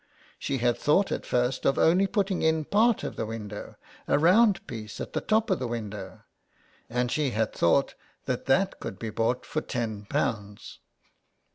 [0.39, 3.75] She had thought at first of only putting in part of the window,
[4.07, 6.21] a round piece at the top of the window,
[6.89, 7.93] and she had thought
[8.25, 10.79] that that could be bought for ten pounds.